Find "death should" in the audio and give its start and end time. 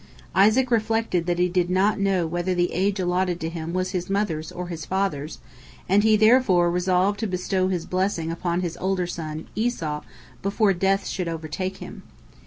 10.73-11.27